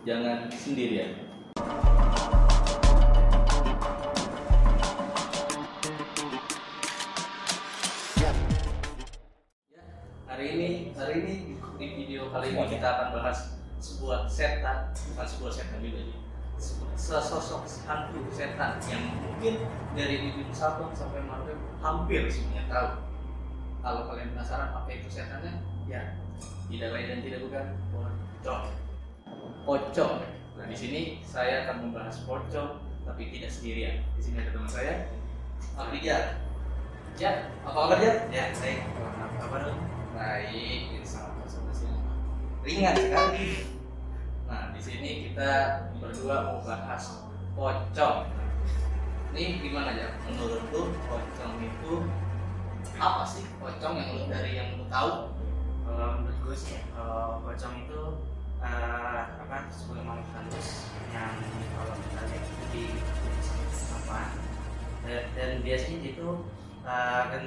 [0.00, 1.12] Jangan Sendirian.
[9.68, 9.84] Ya,
[10.24, 11.34] hari ini hari ini
[11.76, 16.00] di, video kali ini kita akan bahas sebuah setan, bukan sebuah setan juga.
[16.56, 22.88] Sebuah- Sesosok hantu setan yang mungkin dari Didin Sabang sampai Marvel hampir semuanya tahu.
[23.84, 26.16] Kalau kalian penasaran apa itu setannya, ya
[26.72, 28.89] tidak lain dan tidak bukan pocong.
[29.64, 30.14] Pocong.
[30.56, 34.04] Nah di sini saya akan membahas pocong, tapi tidak sendirian.
[34.16, 35.08] Di sini ada teman saya,
[35.76, 36.40] Abdija.
[37.18, 38.12] Ya, apa kabar ya?
[38.32, 38.80] Ya, baik.
[38.96, 39.62] Apa kabar?
[40.16, 41.88] Baik, ini sangat konsentrasi
[42.64, 43.48] ringan sekali.
[44.44, 45.50] Nah, di sini kita
[46.00, 47.24] berdua mau bahas
[47.56, 48.28] pocong.
[49.30, 50.18] Ini gimana ya?
[50.26, 51.92] Menurut lu pocong itu
[52.96, 55.36] apa sih pocong yang lu dari yang lu tahu?
[55.86, 58.00] Kalau menurut gue sih, kalau pocong itu
[58.60, 60.68] eh, apa sebagai makhluk halus
[61.10, 61.34] yang
[61.74, 62.84] kalau kita lihat itu di
[63.96, 64.20] apa
[65.04, 66.28] dan, dan biasanya itu
[66.84, 67.44] eh, kan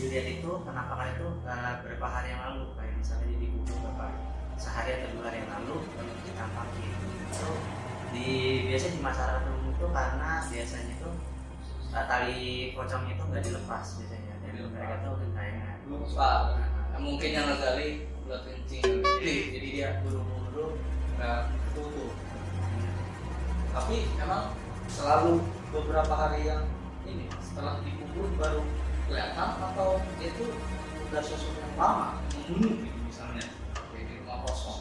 [0.00, 2.64] dilihat itu penampakan itu eh, beberapa hari yang lalu.
[2.76, 4.06] Kayak misalnya di kubur berapa
[4.54, 6.90] sehari atau dua hari yang lalu baru ditampakin
[7.26, 7.50] itu
[8.14, 8.28] di
[8.70, 11.10] biasanya di masyarakat umum itu karena biasanya itu
[11.92, 12.38] eh, tali
[12.72, 14.34] pocongnya itu nggak dilepas biasanya.
[14.44, 16.56] Jadi mereka tuh gentayangan Lupa.
[16.94, 20.80] Nah, mungkin yang ngegali udah kencing jadi jadi dia buru-buru
[21.20, 21.40] nggak
[21.76, 22.12] tutup.
[23.74, 24.54] Tapi emang
[24.88, 26.64] selalu beberapa hari yang
[27.04, 28.62] ini setelah dikubur baru
[29.04, 30.44] kelihatan atau itu
[31.10, 33.44] udah sesuatu yang lama membunuh gitu misalnya
[33.92, 34.80] kayak di rumah kosong.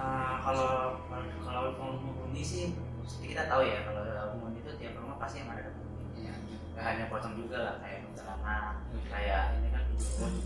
[0.00, 0.96] Eh, kalau
[1.44, 2.72] kalau penghuni sih
[3.20, 6.34] kita tahu ya kalau penghuni itu tiap rumah pasti yang ada penghuninya
[6.72, 8.80] nggak hanya pocong juga lah kayak kuntilanak
[9.12, 10.32] kayak ini kan cuman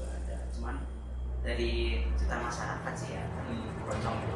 [1.45, 1.73] dari
[2.17, 3.69] cerita masyarakat sih ya Hmm.
[3.85, 4.35] pocong itu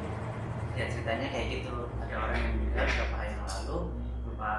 [0.76, 3.78] ya ceritanya kayak gitu ada orang yang meninggal beberapa hari yang lalu
[4.22, 4.52] berupa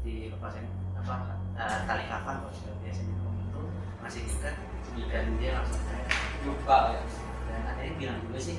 [0.00, 0.64] di lepasin
[0.94, 1.14] apa
[1.52, 3.62] eh, tali kafan kalau sudah biasanya itu
[3.98, 4.54] masih dekat
[5.10, 6.06] dan dia langsung kayak
[6.44, 7.00] Lupa ya.
[7.50, 8.56] dan ada yang bilang juga sih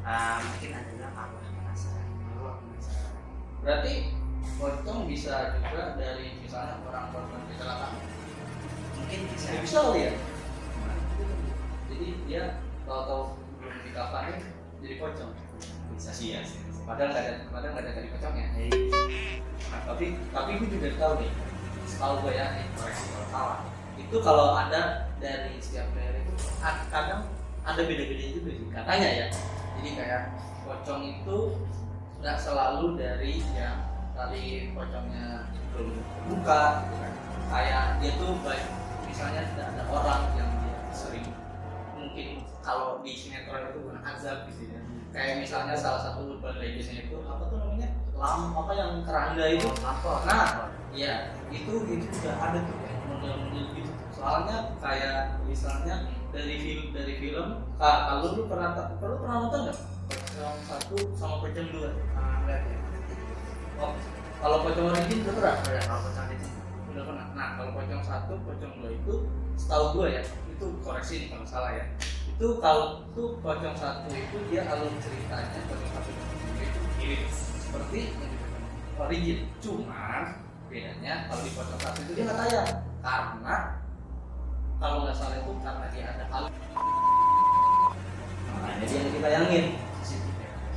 [0.00, 3.14] ah, mungkin ada yang bilang Allah penasaran penasaran
[3.60, 3.94] Berarti
[4.54, 7.92] pocong bisa juga dari misalnya orang korban kecelakaan.
[8.94, 10.12] mungkin bisa Bisa ya.
[12.04, 14.36] Jadi dia tahu-tahu belum di kafanin
[14.84, 15.32] jadi pocong.
[15.96, 16.44] bisa sih ya
[16.84, 18.46] Padahal nggak ada padahal nggak ada tadi pocongnya.
[18.52, 18.70] Jadi,
[19.72, 21.32] Nah, tapi tapi gue juga tahu nih.
[21.88, 23.58] Setahu gue ya, koreksi kalau salah.
[23.96, 27.24] Itu kalau ada dari setiap daerah itu ad- kadang
[27.64, 29.26] ada beda-beda juga sih katanya ya.
[29.80, 30.22] Jadi kayak
[30.68, 31.38] pocong itu
[32.20, 33.80] nggak selalu dari yang
[34.12, 35.88] tadi pocongnya belum
[36.28, 36.84] buka.
[37.48, 38.68] Kayak dia tuh baik
[39.08, 40.52] misalnya ada, ada orang yang
[42.64, 44.80] kalau di sinetron itu bukan azab gitu ya.
[45.12, 47.88] Kayak misalnya salah satu urban legendnya itu apa tuh namanya?
[48.16, 49.68] Lam apa yang keranda itu?
[49.84, 53.92] Lapor Nah, iya itu itu juga ada tuh kayak model-model gitu.
[54.10, 55.94] Soalnya kayak misalnya
[56.32, 57.48] dari film dari film
[57.78, 59.78] ah, kalau lu pernah kalau lu pernah nonton nggak?
[60.04, 61.90] Pocong satu sama pocong dua.
[62.18, 62.78] Ah, lihat ya.
[63.78, 63.92] Oh,
[64.40, 65.54] kalau pocong origin udah pernah?
[65.62, 66.48] Ada kalau pocong itu
[66.90, 67.26] udah pernah.
[67.38, 69.14] Nah kalau pocong satu pocong dua itu
[69.54, 70.22] setahu gue ya
[70.54, 71.84] itu koreksi nih kalau salah ya
[72.24, 77.22] itu kalau tuh pocong satu itu dia alur ceritanya pocong satu itu mirip.
[77.60, 78.00] Seperti
[78.94, 80.22] origin cuman
[80.70, 82.70] bedanya kalau di pocong satu itu dia nggak tayang.
[83.04, 83.56] Karena
[84.80, 86.52] kalau nggak salah itu karena dia ada alur.
[88.54, 89.66] Makanya dia yang ditayangin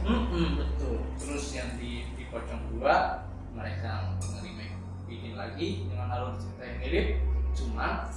[0.07, 1.03] Hmm, betul.
[1.19, 7.07] Terus yang di di pocong dua mereka nge-remake bikin lagi dengan alur cerita yang mirip,
[7.51, 8.07] cuman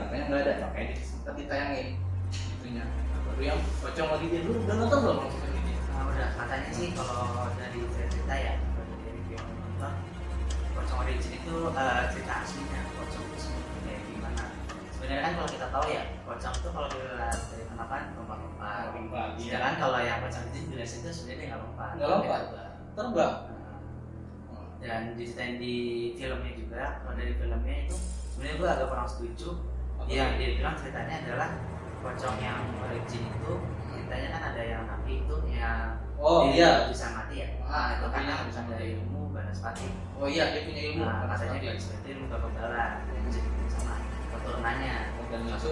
[0.00, 1.88] katanya nggak ada, makanya tetap ditayangin
[2.74, 2.88] Nah,
[3.30, 4.58] baru yang pocong lagi dia dulu.
[4.66, 5.18] Udah nonton belum?
[5.22, 6.28] Nah, udah.
[6.34, 8.54] Katanya sih kalau dari cerita ya
[9.06, 9.94] dari film nonton
[10.74, 13.48] pocong origin itu eh, cerita aslinya pocong itu
[13.86, 14.44] kayak gimana?
[14.90, 18.84] Sebenarnya kan kalau kita tahu ya pocong itu kalau dilihat dari penampakan lompat-lompat.
[18.98, 19.50] Lompat, iya.
[19.54, 21.90] sedangkan kalau yang pocong itu jelas itu sebenarnya nggak lompat.
[21.94, 22.42] Nggak lompat.
[22.96, 23.34] Terbang.
[23.46, 23.78] Nah,
[24.82, 25.74] dan diceritain di
[26.18, 27.96] filmnya juga kalau dari filmnya itu
[28.34, 29.50] sebenarnya gue agak kurang setuju.
[29.96, 31.48] Apa yang dia bilang ceritanya adalah
[31.98, 33.52] pocong yang origin itu
[33.86, 36.88] ceritanya kan ada yang nabi itu yang Oh dia iya.
[36.88, 40.64] bisa mati ya Ah, nah, itu karena bisa bisa dari ilmu banaspati Oh iya dia
[40.64, 41.02] punya ilmu.
[41.04, 43.94] nah katanya seperti dia disebut ilmu kekebalan yang disebut sama
[44.32, 45.68] keturunannya organ itu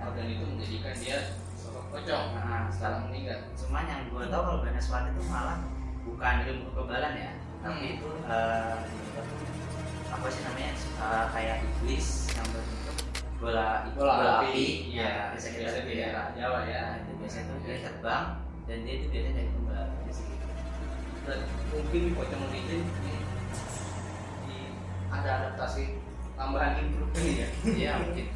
[0.00, 1.18] organ itu menjadikan dia
[1.52, 2.26] sosok pocong.
[2.34, 3.38] nah Sekarang meninggal.
[3.52, 5.58] cuman yang gue tahu kalau banaspati itu malah
[6.02, 7.94] bukan ilmu kekebalan ya tapi Hmm.
[7.98, 8.76] itu eh,
[10.06, 12.85] apa sih namanya Eh, kayak iblis yang berbentuk
[13.36, 14.90] bola Bola api.
[14.90, 15.80] ya Iya, bisa kita biasa.
[15.84, 16.82] di daerah Jawa ya.
[17.04, 18.24] Itu biasanya tuh dia terbang
[18.66, 19.90] dan dia itu biasanya dari kembang
[21.26, 21.38] dan
[21.74, 23.14] mungkin di pocong legend di,
[25.10, 25.98] ada adaptasi
[26.34, 28.26] tambahan improve ini ya iya mungkin.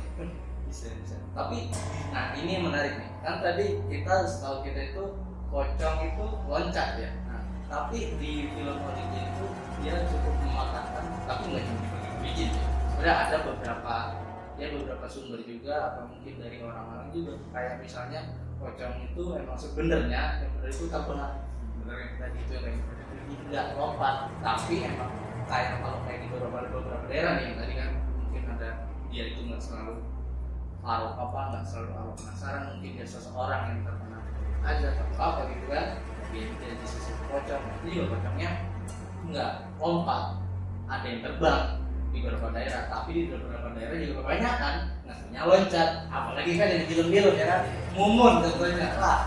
[0.66, 1.16] Bisa bisa.
[1.30, 1.70] Tapi
[2.10, 3.08] nah ini yang menarik nih.
[3.22, 5.04] Kan tadi kita setahu kita itu
[5.48, 7.10] pocong itu loncat ya.
[7.26, 9.46] Nah, tapi di film origin itu
[9.80, 11.82] dia cukup mematahkan tapi nggak film
[12.22, 12.64] origin ya.
[12.90, 13.94] Sebenarnya ada beberapa
[14.60, 17.32] ya beberapa sumber juga atau mungkin dari orang-orang juga.
[17.56, 18.20] Kayak misalnya
[18.60, 21.30] pocong itu emang sebenarnya yang benar itu tak pernah
[21.88, 22.76] tadi itu yang kayak
[23.32, 23.48] gitu.
[23.80, 25.12] lompat tapi emang
[25.48, 27.90] kayak kalau kayak di beberapa beberapa daerah nih tadi kan
[28.20, 28.70] mungkin ada
[29.08, 30.04] dia itu nggak selalu
[30.84, 34.18] arok apa nggak selalu arok penasaran mungkin dia seseorang yang terkena
[34.60, 35.86] aja atau apa gitu kan.
[36.30, 37.64] Dia dia di sisi pocong.
[37.80, 38.50] Itu juga pocongnya
[39.24, 40.36] nggak lompat
[40.90, 41.79] ada yang terbang
[42.10, 42.82] di beberapa daerah.
[42.90, 44.74] Tapi di beberapa daerah juga kebanyakan
[45.06, 45.88] ngasihnya loncat.
[46.10, 47.60] Apalagi kan yang di film-film ya kan?
[47.94, 48.88] Mumun contohnya.
[48.98, 49.20] Lah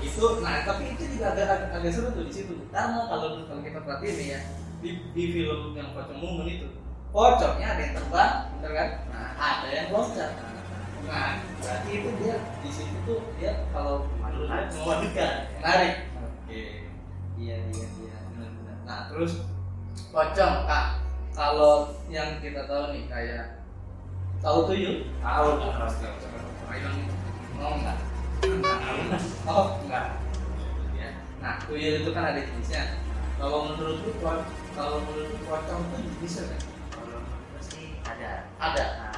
[0.00, 2.54] itu nah tapi itu juga agak agak, agak seru tuh di situ.
[2.72, 4.40] Karena kalau kalau kita perhatiin ya
[4.80, 6.68] di, di film yang pocong mumun itu
[7.12, 8.88] pocongnya ada yang terbang bener kan?
[9.12, 10.30] Nah ada yang loncat.
[11.04, 11.28] Nah
[11.60, 15.32] berarti itu dia di situ tuh dia kalau Memadukan.
[15.60, 15.94] menarik.
[16.16, 16.62] oke.
[17.36, 18.16] Iya iya iya.
[18.32, 19.44] Benar-benar nah terus
[20.08, 20.86] pocong kak
[21.34, 23.62] kalau yang kita tahu nih kayak
[24.42, 25.90] tahu tuyul tahu tahu
[26.70, 26.86] Ayo
[27.58, 27.98] mau nggak
[29.50, 29.66] oh.
[29.84, 30.22] Enggak.
[30.94, 31.10] Ya
[31.42, 33.02] nah tuyul itu kan ada jenisnya.
[33.40, 34.12] Kalau menurut lu
[34.76, 36.60] kalau menurut pocong itu bisa kan
[36.94, 38.46] kalau menurut sih ada.
[38.62, 38.84] Ada.
[39.02, 39.09] nah,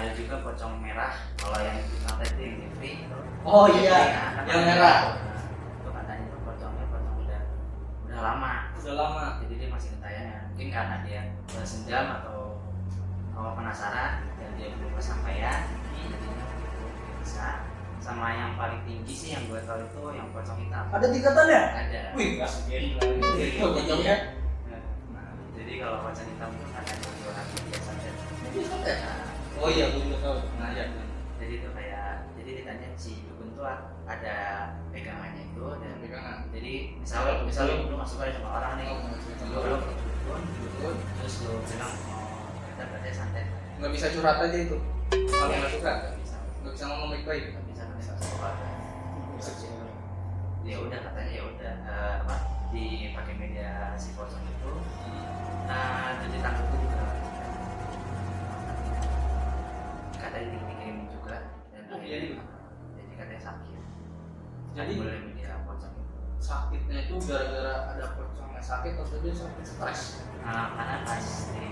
[0.00, 2.96] ada juga pocong merah kalau yang di pantai itu yang free
[3.44, 4.98] oh iya Nah, kan yang merah.
[5.76, 7.40] itu katanya itu pocongnya pocong udah
[8.08, 8.52] udah lama.
[8.80, 9.24] Udah lama.
[9.44, 11.20] Jadi dia masih gentayangan mungkin karena dia
[11.62, 12.56] senjam atau
[13.32, 15.58] atau penasaran dan dia belum kesampaian
[15.92, 16.44] jadinya
[17.20, 17.48] bisa.
[18.00, 20.84] Sama yang paling tinggi sih yang gue tahu itu yang pocong hitam.
[20.88, 22.00] Ada tingkatannya ada.
[22.16, 22.96] Wih nggak Jadi,
[23.52, 24.16] itu pocongnya.
[25.12, 29.28] nah, jadi kalau pocong hitam itu karena dua kaki biasa kan
[29.60, 30.38] oh iya gue juga tahu.
[30.56, 30.84] Nah iya
[31.40, 33.64] jadi itu kayak jadi ditanya si dukun tuh
[34.08, 34.36] ada
[34.92, 36.36] pegangannya itu dan pegangan.
[36.52, 40.94] jadi misalnya misalnya lu masuk aja sama orang nih Oh, lu masuk lu dukun dukun
[41.20, 42.24] terus lu bilang mau
[42.68, 43.46] kita berarti santet
[43.80, 44.76] nggak bisa curhat aja itu.
[45.08, 46.36] Kalau nggak suka nggak bisa.
[46.60, 47.44] Nggak bisa ngomong baik-baik.
[47.56, 48.12] Nggak bisa nggak bisa
[49.56, 49.70] sih
[50.60, 52.34] ya udah katanya ya udah eh, apa
[52.70, 54.72] dipakai media si pocong itu.
[55.64, 57.04] Nah cuci tangan itu juga
[60.20, 61.36] katanya di- dikirimin juga.
[61.70, 62.38] Dan Oh, iya, iya.
[62.94, 63.80] jadi katanya sakit.
[64.70, 70.00] Jadi- boleh media pocong itu sakitnya itu gara-gara ada pocongnya sakit atau dia sakit stres.
[70.40, 71.64] Nah, karena pas di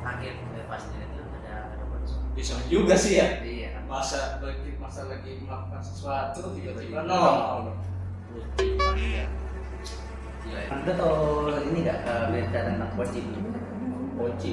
[0.00, 3.42] akhir eh, pas di itu ada ada pocong bisa juga sih ya.
[3.42, 3.68] Iya.
[3.74, 7.74] Kan masa lagi masa lagi melakukan sesuatu tiba-tiba Tiba-tiba nol
[8.94, 9.24] iya
[10.46, 10.60] iya.
[10.70, 13.20] Anda tahu ini nggak eh, berita tentang poci?
[14.18, 14.52] Poci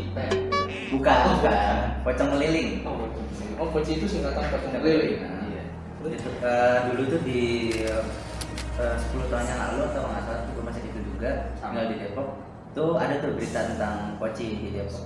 [0.86, 1.78] Bukan, bukan.
[2.06, 2.70] Pocong keliling.
[2.86, 3.22] oh poci
[3.56, 5.64] oh poci itu singkatan pocong keliling Iya.
[6.06, 7.42] Itu, eh, dulu tuh di
[7.82, 8.04] eh,
[8.76, 12.28] 10 tahun yang lalu atau nggak salah gue masih itu juga tinggal di Depok
[12.72, 15.04] tuh ada tuh berita tentang poci di Depok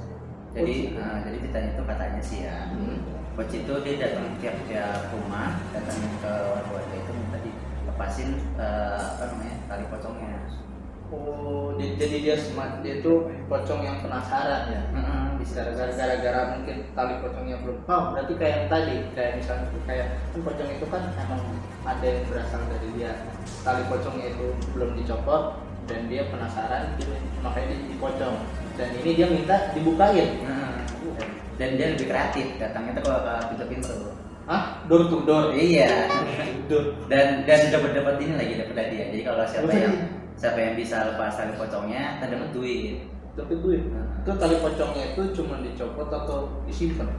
[0.50, 0.98] jadi Poci.
[0.98, 2.98] eh, jadi ceritanya itu katanya sih ya Hmm.
[3.38, 6.32] poci itu dia datang tiap tiap rumah datangnya ke
[6.68, 9.86] warga itu minta dilepasin eh, apa namanya tali
[11.96, 14.68] jadi dia semat dia tuh pocong yang penasaran.
[14.68, 17.78] Ya Heeh, bisa gara-gara gara-gara mungkin tali pocongnya belum.
[17.88, 21.42] Oh berarti kayak yang tadi kayak misalnya kayak kan pocong itu kan emang
[21.88, 23.12] ada yang berasal dari dia.
[23.64, 24.46] Tali pocongnya itu
[24.76, 25.44] belum dicopot
[25.90, 28.38] dan dia penasaran gitu, makanya dia dipocong.
[28.78, 30.30] Dan ini dia minta dibukain.
[30.44, 30.68] Heeh.
[31.60, 34.16] dan dia lebih kreatif datangnya tuh ke pintu-pintu
[34.50, 35.54] ah door to door?
[35.54, 36.10] Iya.
[36.66, 39.06] Door dan dan dapat dapat ini lagi dapat hadiah.
[39.14, 40.19] Jadi kalau siapa yang?
[40.40, 42.96] Siapa yang bisa lepas tali pocongnya kita dapat duit.
[43.36, 43.84] Tapi duit?
[44.24, 47.12] Itu tali pocongnya itu cuma dicopot atau disimpan?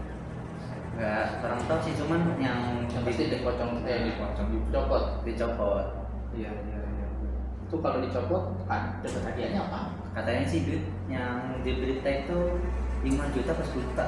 [0.97, 5.05] Nggak kurang tahu sih cuman yang yang pasti dipocong eh dipocong dicopot?
[5.29, 5.87] Dicopot.
[6.33, 7.07] Iya iya iya.
[7.69, 9.81] Itu kalau dicopot kan dapat hadiahnya apa?
[10.17, 12.39] Katanya sih duit yang di berita itu
[13.05, 14.07] 5 juta 10 juta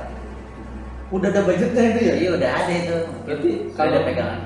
[1.12, 2.14] udah ada budgetnya itu ya?
[2.16, 2.99] Iya udah ada itu.
[3.28, 4.40] Berarti kalau ada pegangan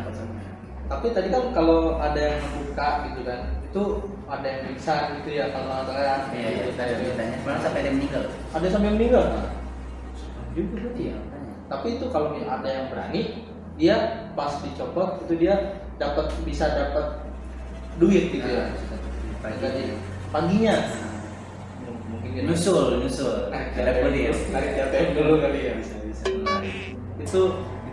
[0.86, 3.82] tapi tadi kan kalau ada yang membuka gitu kan itu
[4.30, 7.36] ada yang pingsan gitu ya kalau ada yang iya iya gitu, beritanya.
[7.42, 8.22] Malah sampai ada meninggal.
[8.54, 9.24] Ada sampai meninggal?
[10.54, 11.18] Juga berarti ya.
[11.18, 13.42] Iya tapi itu kalau ada yang berani
[13.74, 17.26] dia pas dicopot itu dia dapat bisa dapat
[17.98, 18.70] duit gitu ya.
[18.70, 19.10] Nah, sudah tuh,
[19.42, 19.58] pagi.
[19.60, 19.82] Jadi,
[20.30, 20.74] paginya.
[21.84, 23.50] M- mungkin dia nyusul nyusul.
[23.52, 24.38] Ada polis
[25.16, 25.72] dulu, kali ya.
[25.80, 26.24] Bisa bisa.
[27.20, 27.42] Itu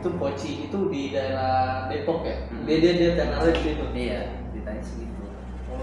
[0.03, 2.35] itu Poci itu di daerah Depok ya?
[2.51, 2.67] Hmm.
[2.67, 5.12] dia dia dia tenar di situ iya ditanya segitu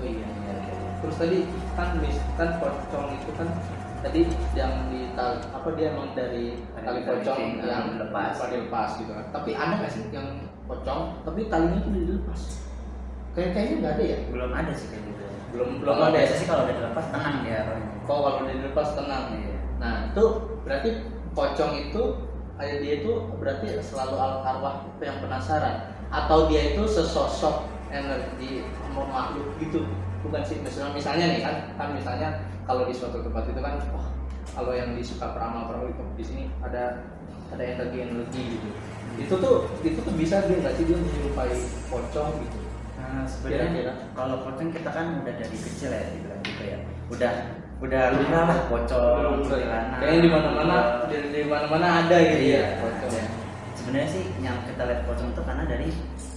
[0.00, 0.26] oh iya.
[0.26, 0.90] Iya iya.
[1.00, 1.38] terus tadi
[1.76, 3.48] kan mis kan pocong itu kan
[4.00, 4.20] tadi
[4.56, 8.96] yang di apa dia emang dari Tali pocong yang yang dilepas.
[8.96, 9.26] gitu kan.
[9.28, 12.40] Tapi ada nggak sih yang pocong tapi talinya itu dilepas?
[13.36, 14.18] Kayak kayaknya nggak ada ya?
[14.32, 15.24] Belum ada sih kayak gitu.
[15.52, 16.20] Belum belum Kalau ada ya?
[16.24, 17.58] biasa sih kalau udah dilepas tenang orangnya.
[18.08, 19.24] Kok kalau udah dilepas tenang.
[19.36, 19.56] Iya.
[19.80, 20.24] nah itu
[20.64, 20.90] berarti
[21.32, 22.02] pocong itu
[22.60, 25.76] dia itu berarti selalu ar- arwah yang penasaran.
[26.10, 29.86] Atau dia itu sesosok energi mau makhluk gitu
[30.22, 32.28] bukan sih misalnya misalnya nih kan kan misalnya
[32.64, 34.06] kalau di suatu tempat itu kan wah
[34.50, 37.06] kalau yang disuka peramal peramal itu di sini ada
[37.50, 38.68] ada energi energi gitu
[39.18, 41.54] itu tuh itu tuh bisa dia nggak sih dia menyerupai
[41.90, 42.58] pocong gitu
[43.00, 46.78] Nah, sebenarnya kalau pocong kita kan udah dari kecil ya dibilang gitu ya.
[47.10, 47.32] Udah
[47.80, 49.40] udah lumrah lah pocong,
[49.98, 50.76] kayaknya di mana mana
[51.08, 52.60] di, di mana mana ada gitu Iya.
[52.60, 53.26] ya pocong.
[53.74, 55.88] Sebenarnya sih yang kita lihat pocong itu karena dari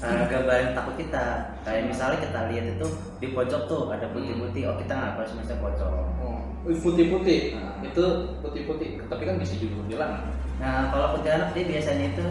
[0.04, 1.26] uh, gambar yang takut kita.
[1.64, 2.88] Kayak misalnya kita lihat itu
[3.24, 5.96] di pojok tuh ada putih-putih, oh kita nggak harus macam pocong.
[6.20, 7.56] Oh, putih-putih.
[7.56, 7.80] Nah.
[7.80, 9.08] Itu putih-putih.
[9.08, 10.22] Tapi kan bisa juga kuntilanak.
[10.60, 12.26] Nah kalau kuntilanak dia biasanya itu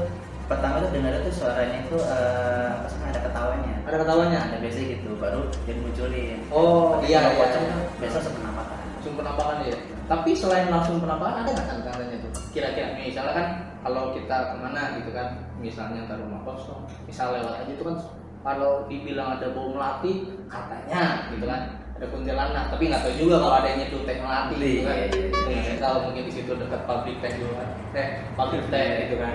[0.51, 3.75] pertama tuh dengar tuh suaranya itu uh, apa sih ada ketawanya.
[3.89, 4.39] Ada ketawanya.
[4.53, 6.39] Ada biasanya gitu, baru dia munculin.
[6.53, 7.77] Oh, Tapi iya, iya, pocong iya.
[8.05, 8.79] biasa sepenampakan.
[9.01, 9.77] Langsung penampakan ya.
[10.11, 12.33] Tapi selain langsung penampakan ada nggak tanda-tandanya tuh?
[12.51, 13.47] Kira-kira misalnya kan
[13.83, 15.29] kalau kita ke mana gitu kan,
[15.63, 17.97] misalnya ke rumah kosong, misal lewat aja itu kan
[18.43, 22.65] kalau dibilang ada bau melati, katanya gitu kan ada kuntilanak.
[22.75, 24.97] Tapi nggak tahu juga kalau ada yang nyeduh teh melati gitu kan.
[24.99, 25.61] Iya, iya, iya.
[25.63, 27.69] Nggak tahu mungkin di situ dekat pabrik teh dulu kan.
[27.95, 29.33] Teh pabrik teh gitu kan.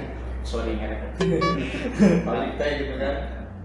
[0.48, 1.00] Sorry ngerek.
[2.26, 3.14] pabrik teh gitu kan.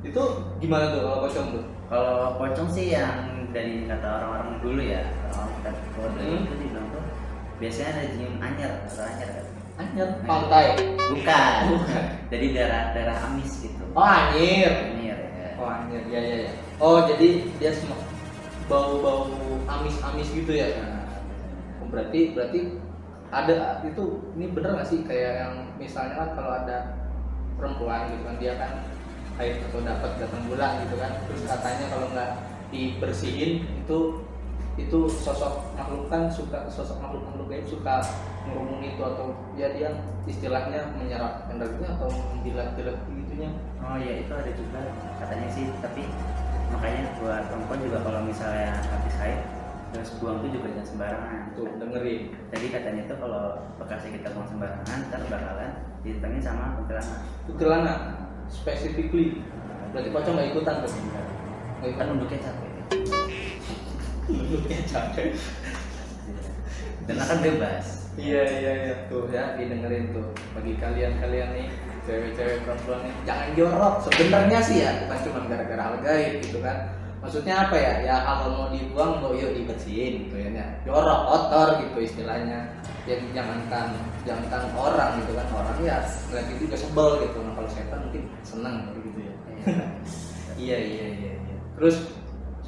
[0.03, 0.23] Itu
[0.61, 1.65] gimana tuh kalau pocong tuh?
[1.93, 6.41] Kalau pocong sih yang dari kata orang-orang dulu ya, orang kita Hmm.
[6.41, 7.05] itu dibilang tuh
[7.61, 9.45] biasanya ada nyium anyar atau anyar kan?
[9.73, 10.65] Anjir, pantai.
[10.97, 11.53] Bukan.
[12.33, 13.85] Jadi darah darah amis gitu.
[13.93, 14.73] Oh anjir.
[14.73, 15.49] Anyir ya.
[15.61, 16.51] Oh anjir, ya ya ya.
[16.81, 18.01] Oh jadi dia semua
[18.65, 19.29] bau-bau
[19.69, 20.73] amis-amis gitu ya.
[20.81, 21.21] Nah,
[21.77, 22.81] Oh, berarti berarti
[23.29, 26.77] ada itu ini bener nggak sih kayak yang misalnya kan kalau ada
[27.53, 28.71] perempuan gitu kan dia kan
[29.37, 31.11] haid atau dapat datang bulan gitu kan.
[31.29, 32.31] Terus katanya kalau nggak
[32.73, 33.51] dibersihin
[33.85, 33.99] itu
[34.73, 38.01] itu sosok makhluk kan suka sosok makhluk makhluk gaib suka
[38.49, 39.93] ngerumun itu atau ya dia
[40.25, 43.49] istilahnya menyerap energinya atau menjilat-jilat gitunya.
[43.85, 44.81] Oh iya itu ada juga
[45.21, 46.09] katanya sih, tapi
[46.73, 49.41] makanya buat perempuan juga kalau misalnya habis haid
[49.93, 51.39] terus buang tuh juga jangan sembarangan.
[51.53, 52.33] tuh dengerin.
[52.49, 53.45] Jadi katanya tuh kalau
[53.77, 55.71] bekasnya kita buang sembarangan, ntar bakalan
[56.01, 57.19] ditentangin sama kuntilanak.
[57.45, 57.99] kuntilanak
[58.49, 59.43] specifically.
[59.93, 60.89] Berarti pocong nggak ikutan tuh?
[60.89, 61.25] Nggak
[61.79, 62.69] Kan ikutan duduknya capek.
[64.23, 65.27] duduknya capek
[67.03, 67.85] Dan akan bebas.
[68.15, 69.27] iya iya iya tuh.
[69.29, 70.31] Ya didengerin tuh.
[70.55, 71.67] Bagi kalian kalian nih
[72.03, 73.95] cewek-cewek perempuan nih jangan jorok.
[74.07, 78.51] Sebenarnya sih ya bukan cuma gara-gara hal gaib gitu kan maksudnya apa ya ya kalau
[78.51, 82.67] mau dibuang mau yuk dibersihin gitu ya jorok kotor gitu istilahnya
[83.07, 83.95] ya jangankan
[84.27, 85.97] jangankan orang gitu kan orang ya
[86.35, 89.33] itu juga sebel gitu nah kalau setan mungkin senang gitu ya
[90.57, 91.33] Iya iya iya.
[91.33, 91.57] iya.
[91.77, 91.97] Terus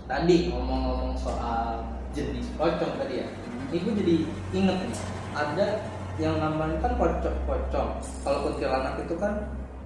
[0.10, 1.86] tadi ngomong-ngomong soal
[2.16, 3.28] jenis pocong tadi ya,
[3.70, 4.16] ini gue jadi
[4.56, 5.00] inget nih
[5.36, 5.68] ada
[6.16, 7.90] yang namanya kan pocong pocong.
[8.24, 9.34] Kalau kuntilanak itu kan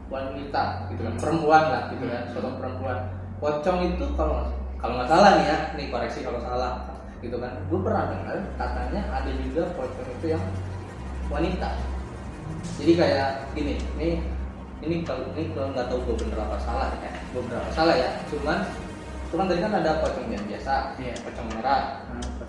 [0.10, 2.98] wanita gitu kan, perempuan lah gitu kan, sosok perempuan.
[3.40, 6.72] Pocong itu kalau kalau nggak salah nih ya, nih koreksi kalau salah
[7.20, 7.52] gitu kan.
[7.68, 10.44] Gue pernah dengar katanya ada juga pocong itu yang
[11.28, 11.70] wanita.
[12.80, 14.10] Jadi kayak gini, ini
[14.80, 17.96] ini kalau ini kalau nggak tahu gue bener apa salah ya, gue bener apa salah
[17.96, 18.10] ya.
[18.32, 18.58] Cuman
[19.30, 21.14] cuman tadi kan ada pocong yang biasa, Iya.
[21.22, 21.82] pocong merah.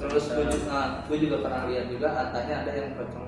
[0.00, 3.26] Terus gue juga, gue juga pernah lihat juga katanya ada yang pocong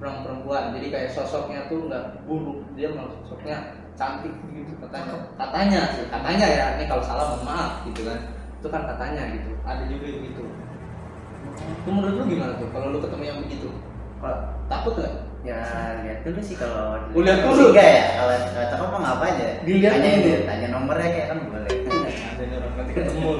[0.00, 0.64] perempuan perempuan.
[0.80, 5.12] Jadi kayak sosoknya tuh nggak buruk, dia malah sosoknya cantik gitu katanya.
[5.36, 6.64] Katanya sih, katanya ya.
[6.80, 8.18] Ini kalau salah mohon maaf gitu kan.
[8.56, 9.50] Itu kan katanya gitu.
[9.60, 10.44] Ada juga yang gitu.
[11.60, 12.68] Itu menurut lu gimana tuh?
[12.72, 13.68] Kalau lu ketemu yang begitu,
[14.20, 14.36] Kalau
[14.72, 15.16] takut nggak?
[15.40, 15.56] ya
[16.04, 17.72] lihat dulu sih kalau lihat dulu?
[17.72, 20.20] enggak ya kalau kalau cakep mah ngapa aja Dilihat tanya dulu.
[20.20, 21.72] ini tanya nomornya kayak kan boleh
[22.40, 23.30] yang orang nanti ketemu.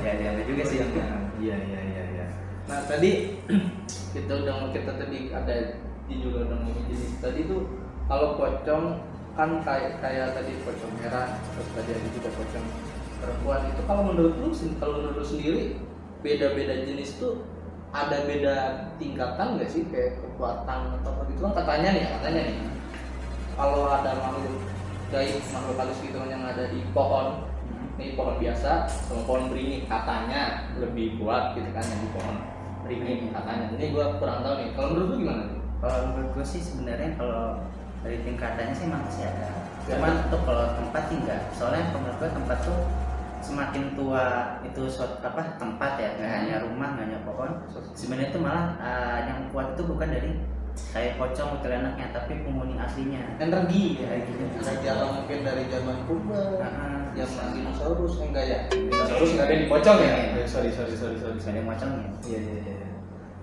[0.00, 0.90] ya ada ada juga sih yang
[1.36, 2.26] Iya iya iya iya.
[2.64, 3.10] Nah tadi
[4.16, 5.54] kita udah kita tadi ada
[6.08, 7.60] di juga udah mau jenis tadi tuh
[8.08, 8.84] kalau pocong
[9.34, 12.66] kan kayak kayak tadi pocong merah terus tadi ada juga pocong
[13.18, 13.60] perempuan.
[13.74, 14.48] Itu kalau menurut lu
[14.78, 15.62] kalau menurut lu sendiri
[16.22, 17.42] beda-beda jenis tuh
[17.90, 18.56] ada beda
[19.02, 19.82] tingkatan nggak sih?
[19.90, 21.40] Kayak kekuatan atau apa gitu?
[21.42, 22.58] Kan katanya nih katanya nih
[23.54, 24.58] kalau ada makhluk
[25.10, 27.50] gaib makhluk halus gitu kan yang ada di pohon.
[27.94, 32.36] Ini pohon biasa sama pohon beringin katanya lebih kuat gitu kan yang di pohon
[32.86, 33.66] beringin katanya.
[33.78, 34.68] Ini gue kurang tahu nih.
[34.74, 35.44] Kalau menurut lu gimana?
[35.78, 37.62] Kalau menurut gue sih sebenarnya kalau
[38.04, 39.48] dari tingkatannya sih masih ada.
[39.84, 41.40] Ya, Cuman untuk kalau tempat sih enggak.
[41.50, 42.78] Soalnya menurut gue tempat tuh
[43.40, 44.24] semakin tua
[44.60, 44.82] itu
[45.20, 46.36] apa tempat ya nggak Hmm.
[46.40, 47.50] hanya rumah nggak hanya pohon
[47.92, 50.30] sebenarnya itu malah uh, yang kuat itu bukan dari
[50.90, 54.48] kayak pocong kuntilanaknya tapi penghuni aslinya energi ya Energinya.
[54.64, 56.40] energi alam mungkin dari zaman purba
[57.12, 60.40] zaman dinosaurus enggak ya dinosaurus nggak ada yang di pocong ya Iya.
[60.40, 62.88] Eh, sorry sorry sorry sorry ada yang pocongnya Iya iya iya.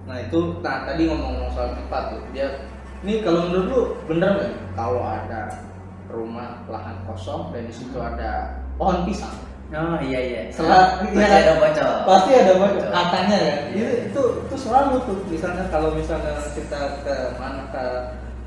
[0.02, 2.50] Nah itu, nah tadi ngomong-ngomong soal tempat tuh, dia,
[3.02, 4.52] ini kalau menurut lu bener nggak?
[4.78, 5.42] Kalau ada
[6.12, 9.34] rumah lahan kosong dan di situ ada pohon pisang?
[9.72, 10.42] oh iya iya.
[10.52, 12.92] Setelah Pasti iya, ada pocong pasti ada Betul.
[12.92, 13.56] katanya ya.
[13.72, 13.90] Iya.
[14.12, 17.84] Itu, itu itu selalu tuh, misalnya kalau misalnya kita ke mana ke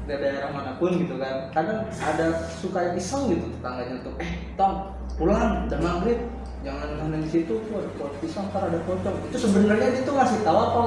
[0.04, 4.92] ke daerah mana pun gitu kan, kadang ada suka iseng gitu tetangganya tuh, eh tong
[5.16, 6.20] pulang jam maghrib.
[6.60, 10.16] Jangan jangan di situ tuh ada pohon pisang ntar ada pocong itu sebenarnya dia tuh
[10.16, 10.80] ngasih tahu apa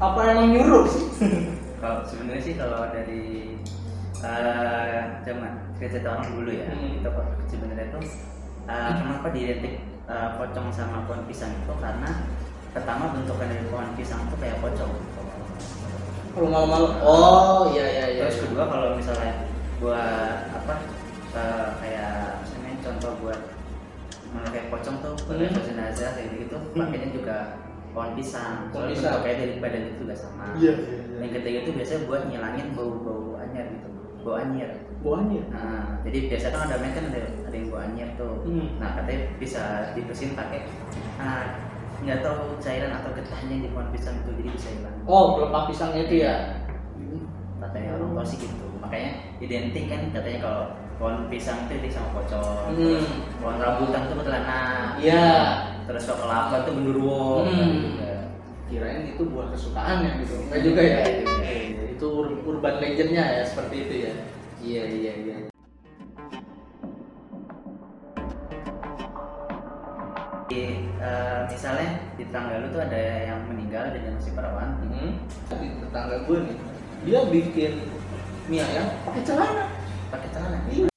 [0.00, 1.04] apa emang nyuruh sih
[1.80, 3.56] kalau sebenarnya sih kalau dari
[4.20, 6.68] uh, zaman cerita orang dulu ya.
[6.68, 7.00] Hmm.
[7.00, 7.10] itu
[7.48, 8.00] sebenarnya itu
[8.68, 11.72] uh, kenapa diidentik uh, pocong sama pohon pisang itu?
[11.80, 12.28] Karena
[12.76, 14.92] pertama bentukan dari pohon pisang itu kayak pocong.
[16.30, 16.92] Kalau malam-malam.
[17.02, 18.22] Oh iya iya iya.
[18.28, 19.48] Terus kedua kalau misalnya
[19.80, 20.74] buat apa
[21.32, 23.40] uh, kayak misalnya contoh buat
[24.30, 25.48] memakai pocong tuh buat Hmm.
[25.48, 25.64] hmm.
[25.64, 27.36] jenazah kayak gitu pakainya juga
[27.96, 28.68] pohon pisang.
[28.70, 29.18] Pohon pisang.
[29.18, 30.44] bentuknya dari badan itu juga sama.
[30.60, 33.88] Iya iya iya yang ketiga itu biasanya buat ngilangin bau-bau anyar gitu.
[34.20, 38.08] Bau anyir buahnya nah jadi biasa kan ada main kan ada, ada yang bau anyir
[38.20, 38.44] tuh.
[38.44, 38.76] Hmm.
[38.76, 39.62] nah katanya bisa
[39.96, 40.68] dibersihin pakai
[41.16, 41.56] ah,
[42.04, 44.96] nggak tahu cairan atau getahnya di pohon pisang itu jadi bisa hilang.
[45.08, 46.34] Oh pelepah pisangnya itu ya?
[47.60, 48.66] Katanya orang tua sih gitu.
[48.80, 50.64] Makanya identik kan katanya kalau
[50.96, 52.72] pohon pisang itu identik sama pocong.
[52.76, 53.04] Hmm.
[53.40, 55.28] pohon rambutan tuh kuntilanak iya.
[55.88, 57.48] Terus kalau kelapa tuh genderuwo Hmm.
[57.48, 58.09] kan juga.
[58.70, 60.34] Kirain itu buah kesukaannya gitu.
[60.46, 60.98] Enggak juga ya.
[61.90, 64.12] Itu ur- urban legendnya ya seperti itu ya.
[64.62, 65.36] Iya iya iya.
[70.50, 70.62] Di,
[70.98, 74.70] eh, misalnya di tetangga lu tuh ada yang meninggal dan yang masih perawan.
[74.86, 75.12] Hmm.
[75.50, 76.56] di tetangga gue nih
[77.06, 77.72] dia bikin
[78.46, 79.64] mie ayam pakai celana.
[80.10, 80.58] Pakai celana?
[80.70, 80.89] Iya